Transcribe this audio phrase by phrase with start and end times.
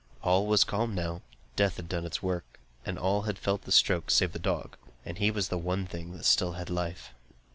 [0.23, 1.21] All was calm now
[1.55, 5.19] death had done its work, and all had felt its stroke, save the dog, and
[5.19, 7.09] he was the one thing that still had life.